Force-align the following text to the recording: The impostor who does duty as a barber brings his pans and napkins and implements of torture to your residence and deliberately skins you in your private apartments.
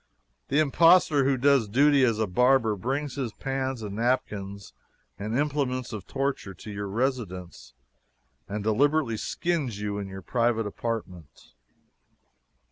The 0.47 0.57
impostor 0.57 1.25
who 1.25 1.37
does 1.37 1.67
duty 1.67 2.03
as 2.03 2.17
a 2.17 2.25
barber 2.25 2.75
brings 2.75 3.17
his 3.17 3.33
pans 3.33 3.83
and 3.83 3.95
napkins 3.97 4.73
and 5.19 5.37
implements 5.37 5.93
of 5.93 6.07
torture 6.07 6.55
to 6.55 6.71
your 6.71 6.87
residence 6.87 7.75
and 8.49 8.63
deliberately 8.63 9.17
skins 9.17 9.79
you 9.79 9.99
in 9.99 10.07
your 10.07 10.23
private 10.23 10.65
apartments. 10.65 11.53